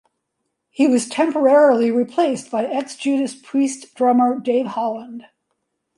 He 0.71 0.87
was 0.87 1.07
temporarily 1.07 1.91
replaced 1.91 2.49
by 2.49 2.65
ex-Judas 2.65 3.35
Priest 3.35 3.93
drummer 3.93 4.39
Dave 4.39 4.65
Holland. 4.65 5.27